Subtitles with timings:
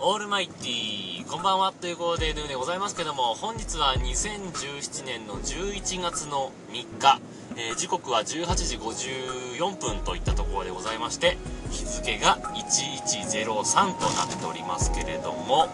[0.00, 7.20] オールマイティ、こんばんはということで、でございますけども、本日は2017年の11月の3日、
[7.56, 11.36] えー、時刻は18時54分といったところでございまして、
[11.72, 15.66] 日付が1103となっておりますけれども、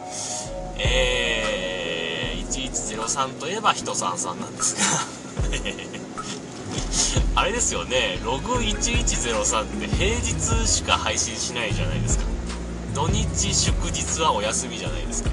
[0.79, 4.85] えー、1103といえば人さんさんなんですが、
[7.43, 12.25] あれですよね、ログ1103って平日しか配信しないじゃないですか。
[12.95, 15.31] 土日祝日はお休みじゃないですか。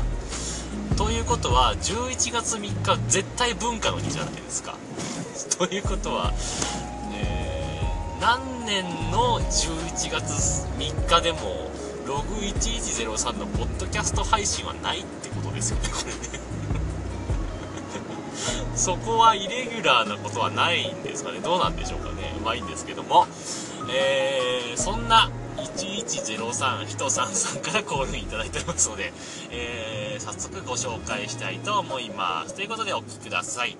[0.97, 4.75] ということは11月3日絶対文化の日じゃないですか。
[5.59, 6.33] ということは、
[7.13, 11.69] えー、何年の11月3日でも
[12.07, 16.43] ログ1103のポッドキャスト配信はないってことですよねこれね。
[18.75, 21.39] そこはイレギュラーなことはないんですかね。
[21.41, 22.35] どうなんでしょうかね。
[22.43, 23.27] まあいいんですけども。
[23.93, 29.11] えー、そんな1103人さんさんからコールいただいておりますので、
[29.51, 32.55] えー、早速ご紹介したいと思います。
[32.55, 33.77] ということでお聞きください。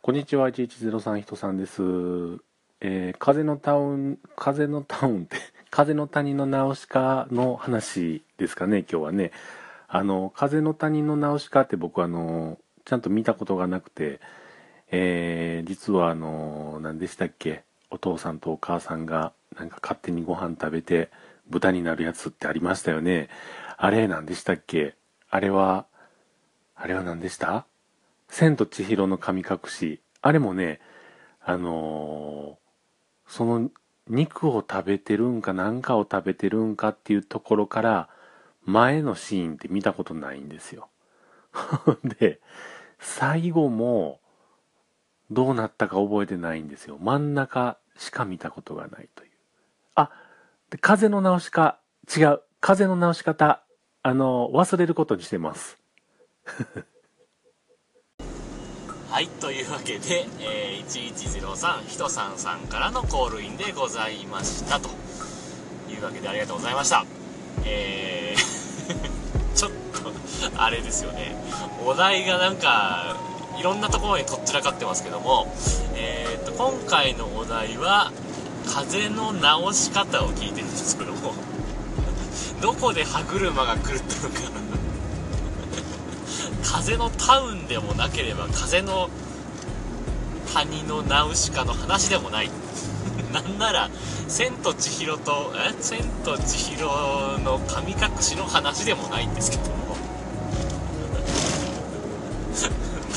[0.00, 1.80] こんにちは、1103人さんです。
[2.80, 5.36] えー、風のタウン、風のタウンって、
[5.70, 9.30] 風の谷のナウシカの話ですかね、今日はね。
[9.86, 14.20] あの、風の谷のナウシカって僕あの、ちゃんと見たことがなくて、
[14.90, 21.10] えー、実はあの、何でしたっけ、お父さんとお母さんがなんか勝手にご飯食べて
[21.48, 23.28] 豚になるやつってありましたよね。
[23.76, 24.94] あれ何でしたっけ？
[25.30, 25.86] あれは、
[26.74, 27.66] あれは何でした？
[28.28, 30.00] 千と千尋の神隠し。
[30.20, 30.80] あれもね、
[31.40, 33.70] あのー、その
[34.08, 38.08] 肉を食べてるんか何かを食べてるんかっていうところから
[38.64, 40.88] 前のシーンって見たことないんですよ。
[42.04, 42.40] で、
[43.00, 44.20] 最後も
[45.30, 46.98] どうなったか覚えてないんですよ。
[47.00, 49.31] 真ん中しか見たことがないという。
[49.94, 50.10] あ、
[50.70, 51.78] で風の直しか、
[52.14, 52.40] 違う。
[52.60, 53.62] 風の直し方、
[54.02, 55.78] あの、忘れることにしてます。
[59.10, 64.88] はい、というわけで、えー、1103ひとさんさんからのコールインでございましたと
[65.90, 67.04] いうわけでありがとうございました。
[67.64, 68.52] えー
[69.54, 71.36] ちょっと、あれですよね。
[71.84, 73.16] お題がなんか、
[73.58, 75.52] いろんなところにとっちらかってますけども、
[75.94, 78.12] えー、と今回のお題は
[78.66, 81.34] 風の直し方を聞いてるんですけども
[82.60, 84.02] どこで歯車が狂ったのか。
[86.62, 89.10] 風のタウンでもなければ風の
[90.54, 92.50] 谷のナウシカの話でもない。
[93.32, 93.90] なんなら
[94.28, 95.72] 千と千尋とえ？
[95.82, 96.86] 千と千尋
[97.40, 99.96] の神隠しの話でもないんですけども。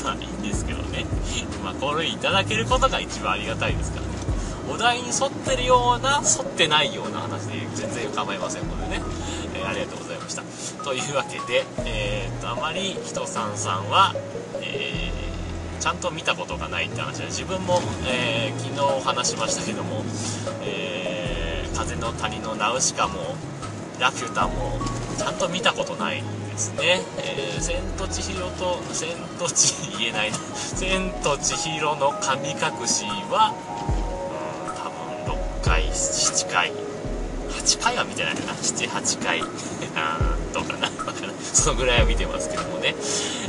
[0.04, 1.04] まあいいんですけどね。
[1.62, 4.15] まあこれいただけることが一番ありがたいですからね。
[4.68, 9.02] お題に沿ってるような、沿ってないような話で全然構いませんのでね。
[9.54, 10.42] えー、ありがとうございました。
[10.84, 14.14] というわけで、えー、っと、あまり人さんさんは、
[14.60, 20.04] えー、ちゃんと見たことがないって話で、自分も、え、昨日話しましたけども、
[20.62, 23.36] え、風の谷のナウシカも、
[23.98, 24.78] ラピュタも、
[25.16, 26.22] ちゃんと見たことない
[26.56, 32.56] ですね、えー、千と千尋と千と千言えないな千と千尋の神隠
[32.86, 33.52] しは
[35.66, 36.72] 回7回。
[37.50, 38.52] 8回は見てないかな。
[38.54, 39.42] 78回。
[39.96, 40.88] あどうかな。
[41.42, 42.94] そのぐらいは見てますけどもね。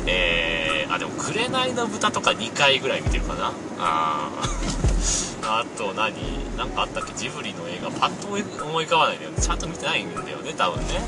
[0.06, 3.52] えー、あでも「紅の豚」とか2回ぐらい見てるかな。
[3.78, 4.30] あ
[5.42, 6.14] あと何？
[6.56, 7.12] 何かあったっけ？
[7.14, 7.90] ジブリの映画。
[7.90, 9.36] パッと思い浮かばないんだよね。
[9.40, 11.00] ちゃんと見てないんだよね多分ね。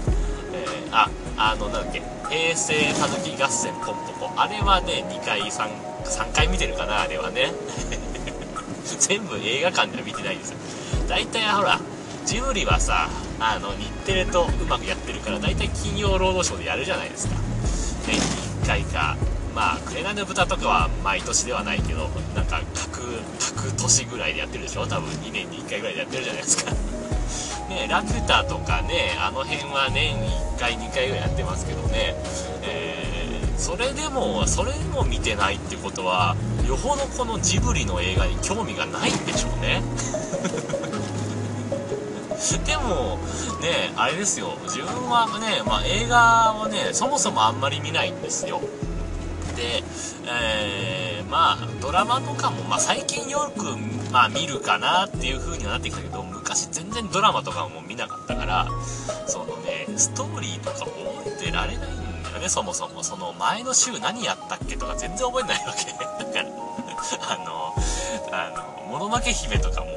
[0.53, 2.03] えー、ああのなんだっけ？
[2.31, 4.33] 平成たぬき合戦ポンポコ。
[4.41, 5.69] あれはね2回 3,
[6.05, 7.53] 3回見てるかなあれはね。
[8.99, 10.57] 全部映画館では見てないですよ。
[11.09, 11.81] 大体ほら
[12.27, 13.09] ジブリはさ
[13.41, 17.35] あの日テレとうまくやってるから大体金曜ロードショーでやるじゃないですか。
[18.07, 18.21] 年に
[18.63, 19.17] 1回か。
[19.55, 23.01] まあ「紅の豚」とかは毎年ではないけどなんか各
[23.41, 24.87] 各年ぐらいでやってるでしょ？
[24.87, 26.71] 多分2年に1回ぐらいでやってるじゃないですか。
[27.71, 32.17] ね、ラピュタとかね、あの辺は年に1回、2回ぐらいやってますけどね、
[32.63, 36.37] えー、それでも、それでも見てないってことは、
[36.67, 39.83] よほどこのジブリの映画に興味がないんでしょうね。
[42.67, 43.19] でも、
[43.61, 46.17] ね、あれですよ、自分はね、まあ、映画
[46.59, 48.61] はね、そもそもあんまり見ないんですよ。
[49.57, 49.85] で、
[50.27, 53.77] えー、まあ、ドラマとかも、まあ、最近よく、
[54.11, 58.69] まあ、見るかなっていう風にはなってきたけど、昔全然ドラマとかも見なかったから、
[59.29, 60.91] そのね、ストーリーとか覚
[61.41, 63.05] えてられないんだよね、そもそも。
[63.05, 65.93] その前の週何やったっけとか全然覚えないわけ。
[65.93, 66.49] だから、
[67.29, 67.75] あの、
[68.33, 69.95] あの、ものまけ姫とかもう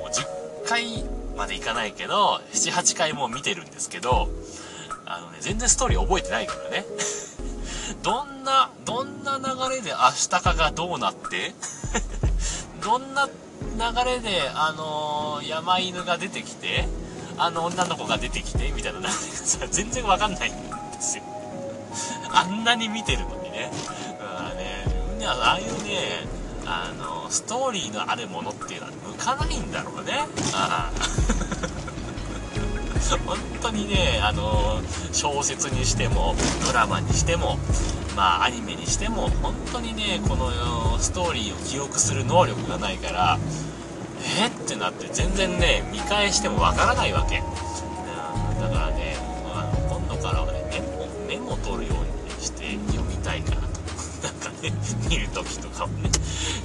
[0.65, 1.03] 10回
[1.35, 4.29] までいかないけど、7、8回も見てるんですけど、
[5.07, 6.85] あのね、全然ストーリー覚えてないからね。
[8.03, 11.55] どんな、どんな流れでアシタカがどうなって
[12.83, 13.27] どんな
[13.73, 16.87] 流れで、あのー、山犬が出てきて、
[17.37, 21.23] あの女の子が出てきて、みたいな流れがさ、全然わかんないんですよ。
[22.31, 23.71] あんなに見てるのにね。
[24.19, 26.25] だからね、自分にはああいうね、
[26.65, 30.13] あの、ストーリーのあるものっていうのは向かないんだろうね。
[30.53, 31.32] ああ
[33.25, 36.35] 本当にね、あの小説にしても、
[36.65, 37.57] ドラマにしても、
[38.15, 43.39] まあ、アニメにしても、本当にね、このストーリーを記憶する能力がないから、
[44.39, 47.39] えってなって全然ね、見返してもわからないわけ。
[47.39, 49.17] うん、だからね、
[49.53, 50.63] あの今度からはね、
[51.27, 53.81] メモ、メモ取るようにして読みたいかなと。
[54.23, 54.73] なんかね、
[55.09, 56.09] 見るときとかもね、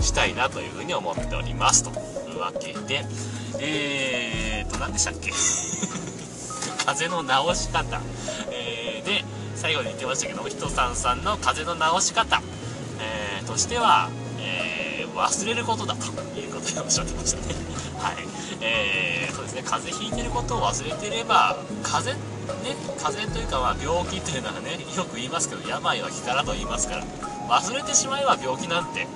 [0.01, 1.83] したいなというふうに思っております。
[1.83, 1.91] と
[2.31, 3.05] いうわけで、
[3.59, 5.33] えーと、何でしたっけ？
[6.89, 8.01] 風の直し方、
[8.51, 9.23] えー、で
[9.55, 12.41] 最後に言ってましたけども人さんさんの風の直し方、
[12.99, 14.09] えー、としては、
[14.41, 16.07] えー、忘れることだと
[16.41, 17.55] いうことをおっしゃってましたね。
[18.01, 18.15] はい。
[18.63, 19.63] えー、そうですね。
[19.67, 27.05] 風邪ひいてることを忘れてれば風邪ね風邪というかまあ病気というのはねよく言いますけど病は気からと言いますから
[27.51, 29.07] 忘れてしまえば病気なんて。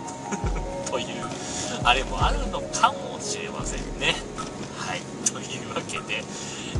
[0.92, 1.06] という
[1.84, 4.14] あれもあるのかもしれませんね。
[5.42, 6.22] というわけで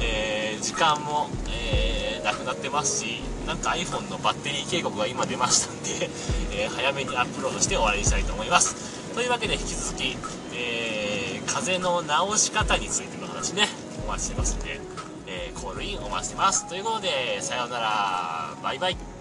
[0.00, 6.11] えー、時間も、えー、なくなってますし、なんか iPhone のバッテリー警告が今出ましたんで、
[6.64, 8.75] えー、早めにアップロードして終わりにしたいと思います。
[9.14, 10.17] というわけで引き続き、
[10.55, 13.69] えー、風の直し方についての話ね、
[14.05, 14.81] お待ちしてますんで、
[15.26, 16.67] え、コールインお待ちしてます。
[16.69, 19.12] ということで、さようなら、バイバイ。